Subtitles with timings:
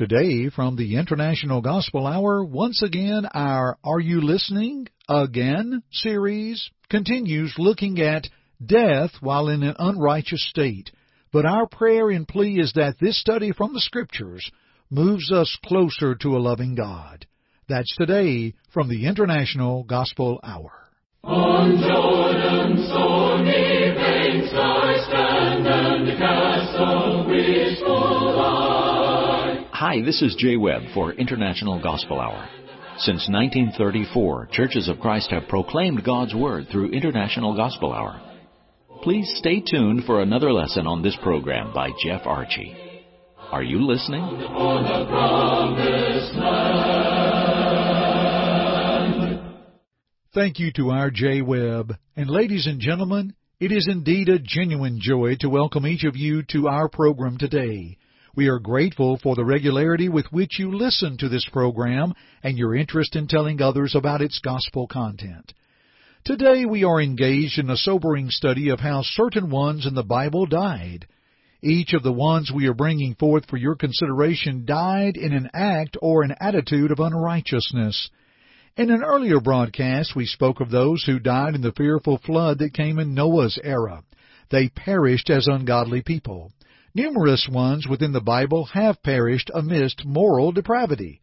[0.00, 4.88] Today, from the International Gospel Hour, once again, our Are You Listening?
[5.10, 8.26] Again series continues looking at
[8.64, 10.90] death while in an unrighteous state.
[11.34, 14.50] But our prayer and plea is that this study from the Scriptures
[14.88, 17.26] moves us closer to a loving God.
[17.68, 20.72] That's today from the International Gospel Hour.
[21.24, 21.76] On
[29.80, 32.46] Hi, this is Jay Webb for International Gospel Hour.
[32.98, 38.20] Since 1934, Churches of Christ have proclaimed God's Word through International Gospel Hour.
[39.02, 42.76] Please stay tuned for another lesson on this program by Jeff Archie.
[43.38, 44.20] Are you listening?
[50.34, 51.94] Thank you to our Jay Webb.
[52.16, 56.42] And ladies and gentlemen, it is indeed a genuine joy to welcome each of you
[56.50, 57.96] to our program today.
[58.36, 62.76] We are grateful for the regularity with which you listen to this program and your
[62.76, 65.52] interest in telling others about its gospel content.
[66.24, 70.46] Today we are engaged in a sobering study of how certain ones in the Bible
[70.46, 71.06] died.
[71.62, 75.96] Each of the ones we are bringing forth for your consideration died in an act
[76.00, 78.10] or an attitude of unrighteousness.
[78.76, 82.74] In an earlier broadcast, we spoke of those who died in the fearful flood that
[82.74, 84.04] came in Noah's era.
[84.50, 86.52] They perished as ungodly people.
[86.92, 91.20] Numerous ones within the Bible have perished amidst moral depravity.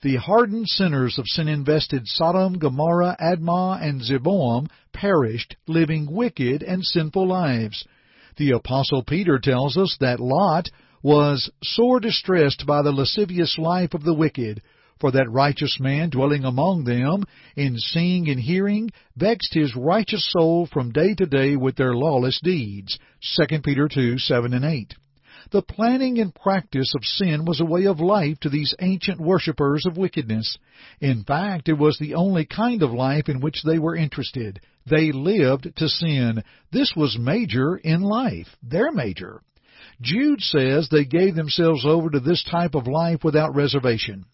[0.00, 7.28] The hardened sinners of sin-invested Sodom, Gomorrah, Admah, and Zeboim perished, living wicked and sinful
[7.28, 7.84] lives.
[8.38, 10.70] The Apostle Peter tells us that Lot
[11.02, 14.62] was sore distressed by the lascivious life of the wicked,
[14.98, 17.24] for that righteous man dwelling among them,
[17.54, 22.40] in seeing and hearing, vexed his righteous soul from day to day with their lawless
[22.42, 22.98] deeds.
[23.36, 24.94] 2 Peter 2, 7 and 8.
[25.52, 29.84] The planning and practice of sin was a way of life to these ancient worshippers
[29.84, 30.56] of wickedness.
[30.98, 34.60] In fact, it was the only kind of life in which they were interested.
[34.86, 36.42] They lived to sin.
[36.70, 38.48] This was major in life.
[38.62, 39.42] Their major.
[40.00, 44.24] Jude says they gave themselves over to this type of life without reservation.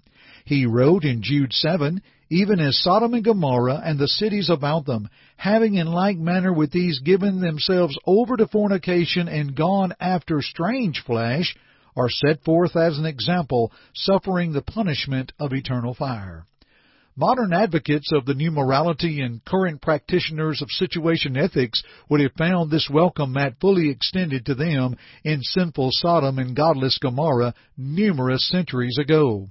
[0.44, 5.08] He wrote in Jude 7, even as Sodom and Gomorrah and the cities about them,
[5.36, 11.02] having in like manner with these given themselves over to fornication and gone after strange
[11.04, 11.56] flesh,
[11.96, 16.44] are set forth as an example, suffering the punishment of eternal fire.
[17.16, 22.70] Modern advocates of the new morality and current practitioners of situation ethics would have found
[22.70, 28.98] this welcome mat fully extended to them in sinful Sodom and godless Gomorrah numerous centuries
[28.98, 29.48] ago.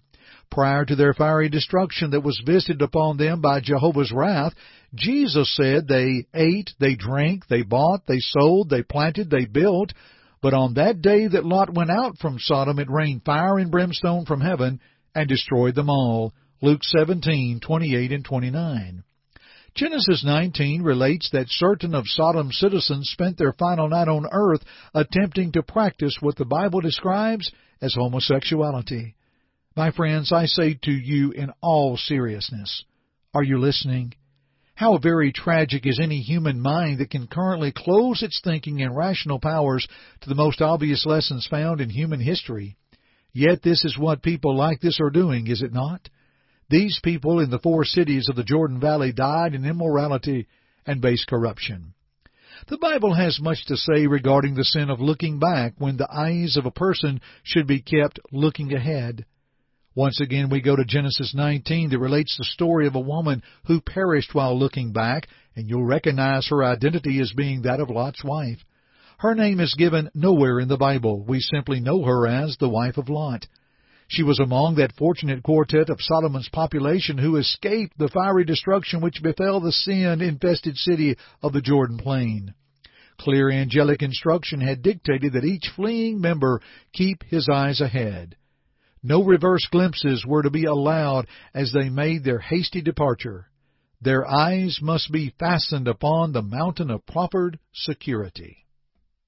[0.51, 4.53] Prior to their fiery destruction that was visited upon them by Jehovah's wrath,
[4.95, 9.93] Jesus said they ate, they drank, they bought, they sold, they planted, they built,
[10.41, 14.25] but on that day that Lot went out from Sodom it rained fire and brimstone
[14.25, 14.79] from heaven
[15.13, 16.33] and destroyed them all.
[16.61, 19.03] Luke 17:28 and 29.
[19.75, 24.63] Genesis 19 relates that certain of Sodom's citizens spent their final night on earth
[24.95, 29.13] attempting to practice what the Bible describes as homosexuality.
[29.77, 32.83] My friends, I say to you in all seriousness,
[33.35, 34.15] are you listening?
[34.73, 39.39] How very tragic is any human mind that can currently close its thinking and rational
[39.39, 39.87] powers
[40.21, 42.75] to the most obvious lessons found in human history.
[43.33, 46.09] Yet this is what people like this are doing, is it not?
[46.71, 50.47] These people in the four cities of the Jordan Valley died in immorality
[50.87, 51.93] and base corruption.
[52.67, 56.57] The Bible has much to say regarding the sin of looking back when the eyes
[56.57, 59.23] of a person should be kept looking ahead.
[59.97, 63.81] Once again, we go to Genesis 19 that relates the story of a woman who
[63.81, 68.59] perished while looking back, and you'll recognize her identity as being that of Lot's wife.
[69.17, 71.25] Her name is given nowhere in the Bible.
[71.25, 73.47] We simply know her as the wife of Lot.
[74.07, 79.23] She was among that fortunate quartet of Sodom's population who escaped the fiery destruction which
[79.23, 82.53] befell the sin-infested city of the Jordan plain.
[83.19, 86.61] Clear angelic instruction had dictated that each fleeing member
[86.93, 88.35] keep his eyes ahead.
[89.03, 93.49] No reverse glimpses were to be allowed as they made their hasty departure.
[94.01, 98.65] Their eyes must be fastened upon the mountain of proffered security.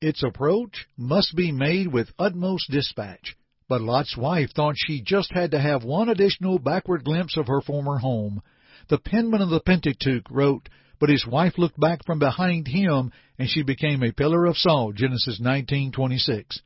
[0.01, 3.35] Its approach must be made with utmost dispatch.
[3.67, 7.61] But Lot's wife thought she just had to have one additional backward glimpse of her
[7.61, 8.41] former home.
[8.87, 10.69] The penman of the Pentateuch wrote,
[10.99, 14.95] But his wife looked back from behind him, and she became a pillar of salt.
[14.95, 16.61] Genesis 19:26.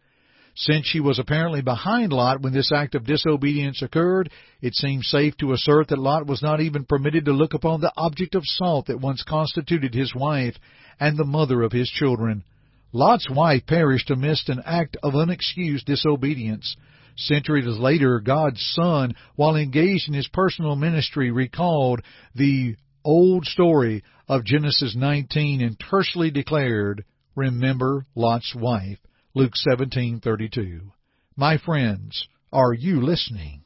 [0.55, 5.35] Since she was apparently behind Lot when this act of disobedience occurred, it seems safe
[5.37, 8.85] to assert that Lot was not even permitted to look upon the object of salt
[8.85, 10.55] that once constituted his wife
[10.99, 12.43] and the mother of his children.
[12.91, 16.75] Lot's wife perished amidst an act of unexcused disobedience.
[17.15, 22.01] Centuries later, God's Son, while engaged in his personal ministry, recalled
[22.35, 27.03] the old story of Genesis 19 and tersely declared,
[27.35, 28.99] Remember Lot's wife.
[29.35, 30.91] Luke 17:32.
[31.35, 33.63] My friends, are you listening?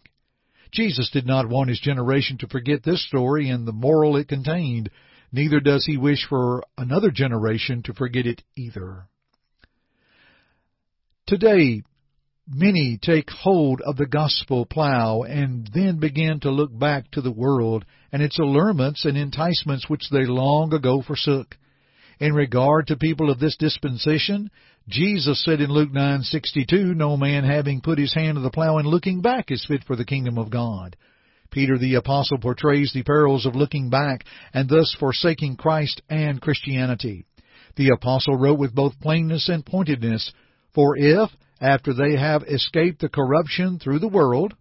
[0.72, 4.90] Jesus did not want his generation to forget this story and the moral it contained.
[5.34, 9.08] Neither does he wish for another generation to forget it either.
[11.25, 11.81] Today,
[12.48, 17.31] many take hold of the gospel plow and then begin to look back to the
[17.31, 17.84] world
[18.14, 21.58] and its allurements and enticements which they long ago forsook.
[22.19, 24.50] In regard to people of this dispensation,
[24.89, 28.88] Jesus said in Luke 9:62, "No man having put his hand to the plow and
[28.88, 30.95] looking back is fit for the kingdom of God."
[31.51, 37.25] Peter the apostle portrays the perils of looking back and thus forsaking Christ and Christianity.
[37.75, 40.31] The apostle wrote with both plainness and pointedness,
[40.74, 44.54] "For if after they have escaped the corruption through the world,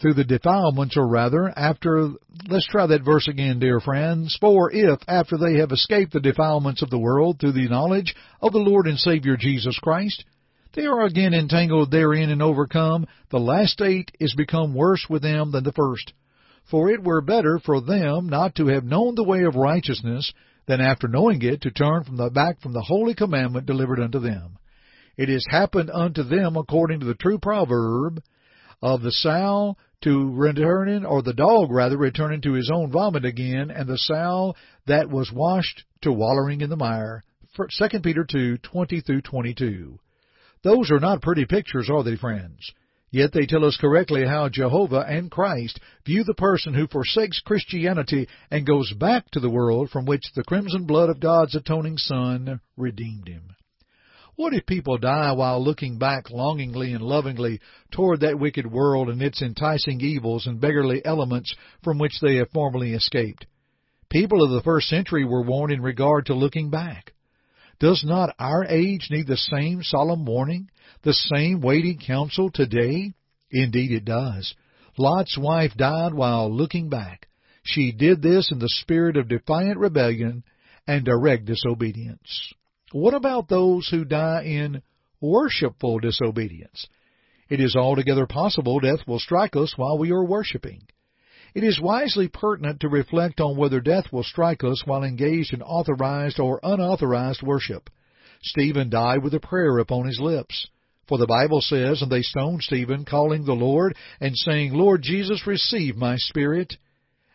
[0.00, 2.10] through the defilements, or rather, after,
[2.48, 4.36] let's try that verse again, dear friends.
[4.40, 8.52] For if, after they have escaped the defilements of the world through the knowledge of
[8.52, 10.24] the Lord and Savior Jesus Christ,
[10.74, 15.52] they are again entangled therein and overcome, the last state is become worse with them
[15.52, 16.12] than the first.
[16.70, 20.32] For it were better for them not to have known the way of righteousness,
[20.66, 24.18] than after knowing it to turn from the back from the holy commandment delivered unto
[24.20, 24.58] them.
[25.16, 28.22] It has happened unto them according to the true proverb
[28.82, 33.70] of the sow to returning, or the dog rather, returning to his own vomit again,
[33.70, 34.54] and the sow
[34.86, 37.24] that was washed to wallowing in the mire.
[37.56, 39.98] 2 Peter 2, 20 through 22.
[40.62, 42.72] Those are not pretty pictures, are they, friends?
[43.10, 48.28] Yet they tell us correctly how Jehovah and Christ view the person who forsakes Christianity
[48.50, 52.60] and goes back to the world from which the crimson blood of God's atoning Son
[52.76, 53.54] redeemed him.
[54.38, 57.58] What if people die while looking back longingly and lovingly
[57.90, 61.52] toward that wicked world and its enticing evils and beggarly elements
[61.82, 63.46] from which they have formerly escaped?
[64.08, 67.14] People of the first century were warned in regard to looking back.
[67.80, 70.70] Does not our age need the same solemn warning,
[71.02, 73.14] the same weighty counsel today?
[73.50, 74.54] Indeed it does.
[74.96, 77.26] Lot's wife died while looking back.
[77.64, 80.44] She did this in the spirit of defiant rebellion
[80.86, 82.52] and direct disobedience.
[82.92, 84.82] What about those who die in
[85.20, 86.86] worshipful disobedience?
[87.48, 90.82] It is altogether possible death will strike us while we are worshiping.
[91.54, 95.62] It is wisely pertinent to reflect on whether death will strike us while engaged in
[95.62, 97.90] authorized or unauthorized worship.
[98.42, 100.68] Stephen died with a prayer upon his lips.
[101.08, 105.46] For the Bible says, And they stoned Stephen, calling the Lord, and saying, Lord Jesus,
[105.46, 106.74] receive my spirit.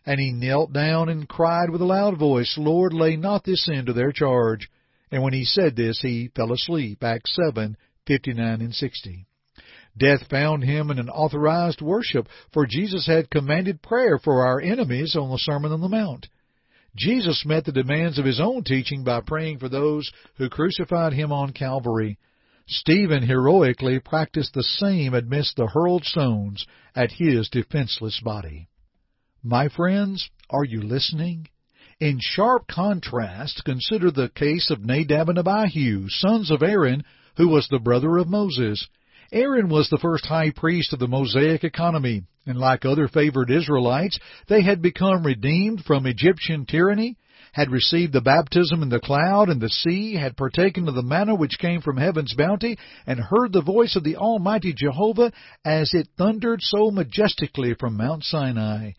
[0.06, 3.88] And he knelt down and cried with a loud voice, Lord, lay not this sin
[3.88, 4.70] to their charge.
[5.14, 7.04] And when he said this, he fell asleep.
[7.04, 7.78] Acts 7,
[8.08, 9.28] 59 and 60.
[9.96, 15.16] Death found him in an authorized worship, for Jesus had commanded prayer for our enemies
[15.16, 16.30] on the Sermon on the Mount.
[16.96, 21.32] Jesus met the demands of his own teaching by praying for those who crucified him
[21.32, 22.18] on Calvary.
[22.66, 28.68] Stephen heroically practiced the same amidst the hurled stones at his defenseless body.
[29.44, 31.50] My friends, are you listening?
[32.00, 37.04] In sharp contrast, consider the case of Nadab and Abihu, sons of Aaron,
[37.38, 38.88] who was the brother of Moses.
[39.32, 44.20] Aaron was the first high priest of the Mosaic economy, and like other favored Israelites,
[44.48, 47.16] they had become redeemed from Egyptian tyranny,
[47.52, 51.36] had received the baptism in the cloud and the sea, had partaken of the manna
[51.36, 55.32] which came from heaven's bounty, and heard the voice of the Almighty Jehovah
[55.64, 58.94] as it thundered so majestically from Mount Sinai.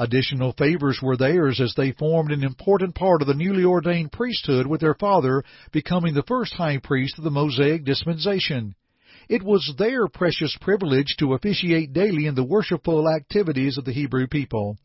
[0.00, 4.66] Additional favors were theirs as they formed an important part of the newly ordained priesthood
[4.66, 8.74] with their father becoming the first high priest of the Mosaic dispensation.
[9.28, 14.26] It was their precious privilege to officiate daily in the worshipful activities of the Hebrew
[14.26, 14.78] people.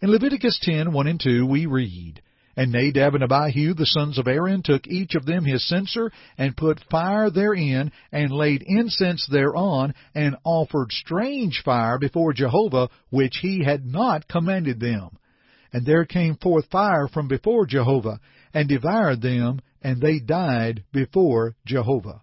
[0.00, 2.22] In Leviticus 10, 1 and 2 we read,
[2.56, 6.56] and Nadab and Abihu, the sons of Aaron, took each of them his censer, and
[6.56, 13.64] put fire therein, and laid incense thereon, and offered strange fire before Jehovah, which he
[13.64, 15.10] had not commanded them.
[15.72, 18.20] And there came forth fire from before Jehovah,
[18.52, 22.22] and devoured them, and they died before Jehovah.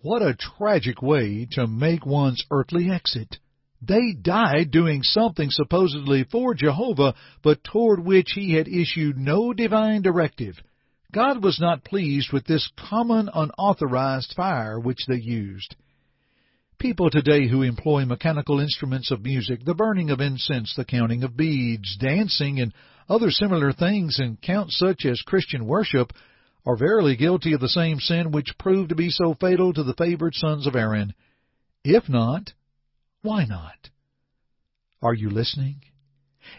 [0.00, 3.38] What a tragic way to make one's earthly exit!
[3.82, 10.02] They died doing something supposedly for Jehovah, but toward which he had issued no divine
[10.02, 10.56] directive.
[11.12, 15.76] God was not pleased with this common unauthorized fire which they used.
[16.78, 21.36] People today who employ mechanical instruments of music, the burning of incense, the counting of
[21.36, 22.72] beads, dancing, and
[23.08, 26.12] other similar things, and count such as Christian worship,
[26.66, 29.94] are verily guilty of the same sin which proved to be so fatal to the
[29.94, 31.14] favored sons of Aaron.
[31.84, 32.52] If not,
[33.26, 33.90] why not?
[35.02, 35.80] Are you listening?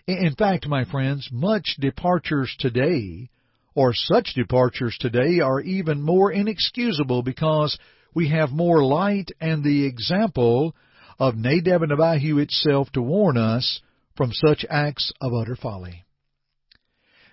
[0.06, 3.30] In fact, my friends, much departures today,
[3.74, 7.80] or such departures today, are even more inexcusable because
[8.14, 10.76] we have more light and the example
[11.18, 13.80] of Nadab and Abihu itself to warn us
[14.18, 16.04] from such acts of utter folly.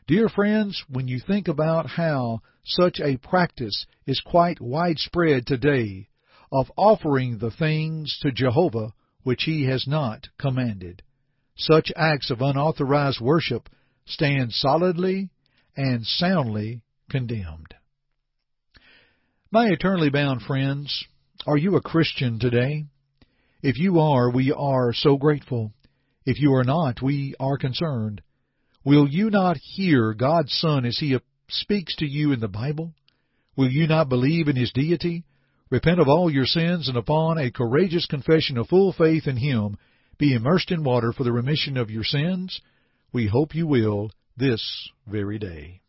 [0.07, 6.09] Dear friends, when you think about how such a practice is quite widespread today
[6.53, 8.93] of offering the things to Jehovah
[9.25, 11.02] which he has not commanded,
[11.57, 13.69] such acts of unauthorized worship
[14.07, 15.31] stand solidly
[15.76, 17.75] and soundly condemned.
[19.50, 21.04] My eternally bound friends,
[21.47, 22.85] are you a Christian today?
[23.62, 25.73] If you are, we are so grateful.
[26.26, 28.21] If you are not, we are concerned.
[28.85, 31.16] Will you not hear God's Son as He
[31.49, 32.93] speaks to you in the Bible?
[33.57, 35.25] Will you not believe in His deity?
[35.75, 39.76] Repent of all your sins and upon a courageous confession of full faith in Him,
[40.19, 42.61] be immersed in water for the remission of your sins?
[43.12, 45.81] We hope you will this very day.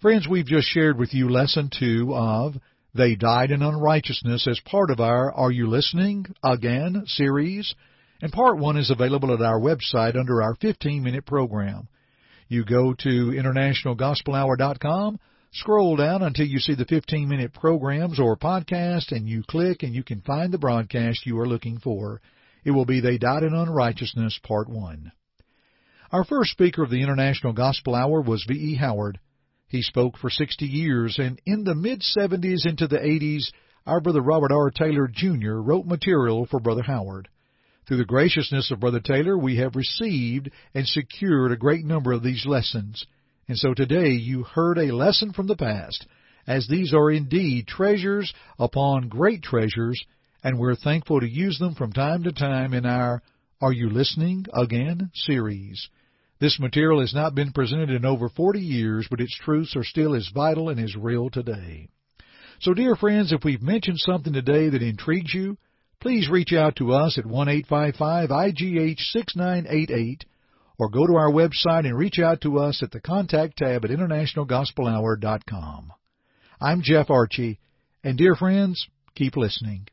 [0.00, 2.58] Friends, we've just shared with you lesson two of
[2.94, 7.74] They Died in Unrighteousness as part of our Are You Listening Again series.
[8.22, 11.88] And part one is available at our website under our 15 minute program.
[12.46, 15.18] You go to internationalgospelhour.com,
[15.52, 19.94] scroll down until you see the 15 minute programs or podcast, and you click and
[19.94, 22.20] you can find the broadcast you are looking for.
[22.64, 25.12] It will be They Died in Unrighteousness, Part 1.
[26.10, 28.76] Our first speaker of the International Gospel Hour was V.E.
[28.76, 29.20] Howard.
[29.68, 33.50] He spoke for 60 years, and in the mid 70s into the 80s,
[33.86, 34.70] our brother Robert R.
[34.70, 35.54] Taylor, Jr.
[35.54, 37.28] wrote material for Brother Howard.
[37.86, 42.22] Through the graciousness of Brother Taylor, we have received and secured a great number of
[42.22, 43.06] these lessons.
[43.48, 46.06] And so today you heard a lesson from the past,
[46.46, 50.04] as these are indeed treasures upon great treasures,
[50.44, 53.22] and we're thankful to use them from time to time in our
[53.62, 55.88] Are You Listening Again series.
[56.40, 60.14] This material has not been presented in over 40 years, but its truths are still
[60.14, 61.88] as vital and as real today.
[62.60, 65.56] So, dear friends, if we've mentioned something today that intrigues you,
[66.00, 70.20] please reach out to us at 1-855-IGH-6988
[70.78, 73.90] or go to our website and reach out to us at the contact tab at
[73.90, 75.92] internationalgospelhour.com.
[76.60, 77.58] I'm Jeff Archie,
[78.04, 79.88] and dear friends, keep listening.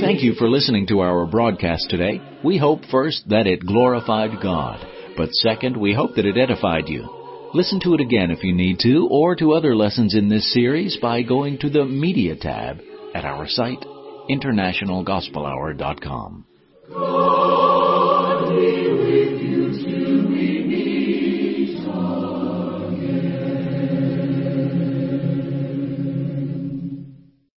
[0.00, 2.20] Thank you for listening to our broadcast today.
[2.44, 4.84] We hope first that it glorified God,
[5.16, 7.08] but second, we hope that it edified you.
[7.54, 10.96] Listen to it again if you need to, or to other lessons in this series
[10.96, 12.80] by going to the Media tab
[13.14, 13.84] at our site,
[14.30, 16.46] internationalgospelhour.com.
[16.92, 17.21] Go.